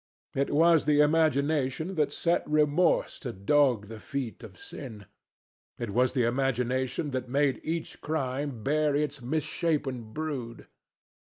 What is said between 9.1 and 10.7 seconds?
misshapen brood.